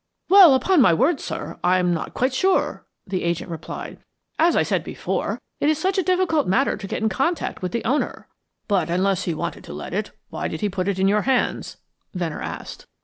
"Well, 0.29 0.55
upon 0.55 0.81
my 0.81 0.95
word, 0.95 1.19
sir, 1.19 1.59
I'm 1.63 1.93
not 1.93 2.15
quite 2.15 2.33
sure," 2.33 2.87
the 3.05 3.21
agent 3.21 3.51
replied. 3.51 3.99
"As 4.39 4.55
I 4.55 4.63
said 4.63 4.83
before, 4.83 5.39
it 5.59 5.69
is 5.69 5.77
such 5.77 5.99
a 5.99 6.01
difficult 6.01 6.47
matter 6.47 6.75
to 6.75 6.87
get 6.87 7.03
in 7.03 7.07
contact 7.07 7.61
with 7.61 7.71
the 7.71 7.85
owner." 7.85 8.27
"But 8.67 8.89
unless 8.89 9.25
he 9.25 9.35
wanted 9.35 9.63
to 9.65 9.73
let 9.73 9.93
it, 9.93 10.09
why 10.31 10.47
did 10.47 10.61
he 10.61 10.69
put 10.69 10.87
it 10.87 10.97
in 10.97 11.07
your 11.07 11.21
hands?" 11.29 11.77
Venner 12.15 12.41
asked. 12.41 12.87